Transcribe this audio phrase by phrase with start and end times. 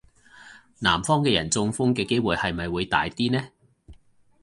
[0.79, 3.49] 南方嘅人中風嘅機會係咪會大啲呢?